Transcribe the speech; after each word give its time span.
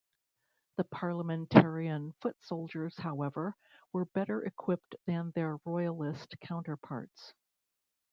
The 0.77 0.83
Parliamentarian 0.85 2.13
foot 2.23 2.35
soldiers 2.41 2.97
however, 2.97 3.55
were 3.93 4.05
better 4.05 4.41
equipped 4.43 4.95
than 5.05 5.29
their 5.35 5.59
Royalist 5.63 6.33
counterparts. 6.39 7.35